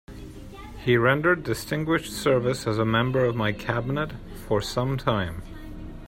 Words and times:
He 0.83 0.97
rendered 0.97 1.43
distinguished 1.43 2.11
service 2.11 2.65
as 2.65 2.79
a 2.79 2.85
member 2.85 3.23
of 3.23 3.35
my 3.35 3.51
Cabinet 3.51 4.13
for 4.47 4.59
sometime. 4.59 5.43